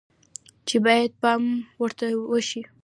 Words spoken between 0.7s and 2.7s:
باید پام ورته شي